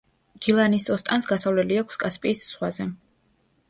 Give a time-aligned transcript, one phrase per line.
[0.45, 2.93] გილანის ოსტანს გასასვლელი აქვს კასპიის ზღვაზე.